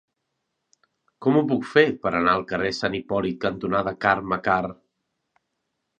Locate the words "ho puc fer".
1.39-1.83